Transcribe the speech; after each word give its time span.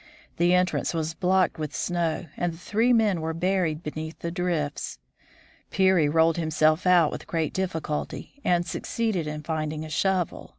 The 0.37 0.55
entrance 0.55 0.95
was 0.95 1.13
blocked 1.13 1.59
with 1.59 1.75
snow, 1.75 2.25
and 2.35 2.51
the 2.53 2.57
three 2.57 2.91
men 2.91 3.21
were 3.21 3.35
buried 3.35 3.83
beneath 3.83 4.17
the 4.17 4.31
drifts. 4.31 4.97
Peary 5.69 6.09
rolled 6.09 6.37
himself 6.37 6.87
out 6.87 7.11
with 7.11 7.27
great 7.27 7.53
difficulty, 7.53 8.41
and 8.43 8.65
suc 8.65 8.81
ceeded 8.85 9.27
in 9.27 9.43
finding 9.43 9.85
a 9.85 9.91
shovel. 9.91 10.49